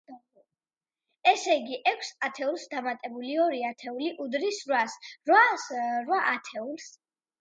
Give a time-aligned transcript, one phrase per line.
[1.31, 4.97] ესე იგი, ექვს ათეულს დამატებული ორი ათეული უდრის რვას,
[5.33, 6.89] რვა ათეულს.